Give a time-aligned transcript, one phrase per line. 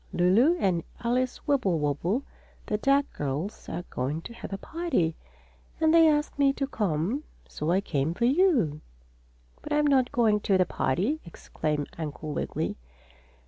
[0.11, 2.23] "Lulu and Alice Wibblewobble,
[2.65, 5.15] the duck girls, are going to have a party,
[5.79, 7.23] and they asked me to come.
[7.47, 8.81] So I came for you."
[9.61, 12.77] "But I'm not going to the party!" exclaimed Uncle Wiggily.